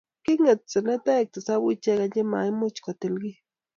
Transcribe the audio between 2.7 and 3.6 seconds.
kotil kiy